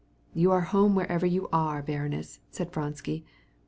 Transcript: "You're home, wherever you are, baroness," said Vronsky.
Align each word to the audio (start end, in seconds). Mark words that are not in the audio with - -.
"You're 0.33 0.61
home, 0.61 0.95
wherever 0.95 1.27
you 1.27 1.47
are, 1.53 1.83
baroness," 1.83 2.39
said 2.49 2.71
Vronsky. 2.73 3.23